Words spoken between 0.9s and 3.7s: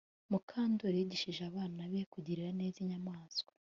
yigishije abana be kugirira neza inyamaswa